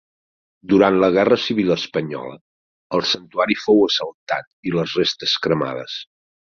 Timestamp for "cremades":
5.47-6.05